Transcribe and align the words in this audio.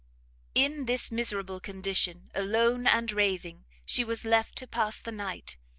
In 0.55 0.85
this 0.85 1.11
miserable 1.11 1.59
condition, 1.59 2.31
alone 2.33 2.87
and 2.87 3.11
raving, 3.11 3.65
she 3.85 4.03
was 4.03 4.25
left 4.25 4.55
to 4.55 4.65
pass 4.65 4.99
the 4.99 5.11
night! 5.11 5.57